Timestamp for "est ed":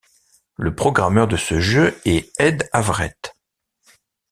2.05-2.67